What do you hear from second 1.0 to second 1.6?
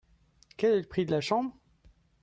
de la chambre?